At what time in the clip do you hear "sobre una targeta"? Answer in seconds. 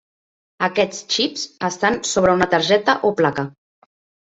2.15-2.99